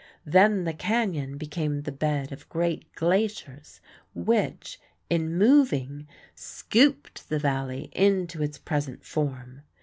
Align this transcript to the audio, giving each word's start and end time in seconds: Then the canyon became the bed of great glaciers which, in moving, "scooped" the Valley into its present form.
Then 0.25 0.63
the 0.63 0.73
canyon 0.73 1.37
became 1.37 1.83
the 1.83 1.91
bed 1.91 2.31
of 2.31 2.49
great 2.49 2.91
glaciers 2.95 3.79
which, 4.15 4.79
in 5.11 5.37
moving, 5.37 6.07
"scooped" 6.33 7.29
the 7.29 7.37
Valley 7.37 7.89
into 7.93 8.41
its 8.41 8.57
present 8.57 9.05
form. 9.05 9.61